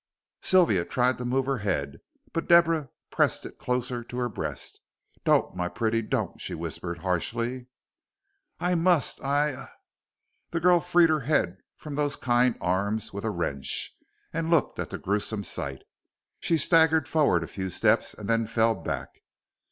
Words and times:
Sylvia 0.41 0.83
tried 0.83 1.19
to 1.19 1.25
move 1.25 1.45
her 1.45 1.59
head, 1.59 1.99
but 2.33 2.47
Deborah 2.47 2.89
pressed 3.11 3.45
it 3.45 3.59
closer 3.59 4.03
to 4.03 4.17
her 4.17 4.29
breast. 4.29 4.81
"Don't, 5.25 5.55
my 5.55 5.67
pretty 5.69 6.01
don't," 6.01 6.41
she 6.41 6.55
whispered 6.55 6.97
harshly. 7.05 7.67
"I 8.59 8.73
must 8.73 9.23
I 9.23 9.53
ah!" 9.53 9.69
the 10.49 10.59
girl 10.59 10.79
freed 10.79 11.09
her 11.11 11.19
head 11.19 11.59
from 11.77 11.93
those 11.93 12.15
kind 12.15 12.55
arms 12.59 13.13
with 13.13 13.23
a 13.25 13.29
wrench, 13.29 13.95
and 14.33 14.49
looked 14.49 14.79
at 14.79 14.89
the 14.89 14.97
gruesome 14.97 15.43
sight. 15.43 15.83
She 16.39 16.57
staggered 16.57 17.07
forward 17.07 17.43
a 17.43 17.47
few 17.47 17.69
steps, 17.69 18.15
and 18.15 18.27
then 18.27 18.47
fell 18.47 18.73
back. 18.73 19.21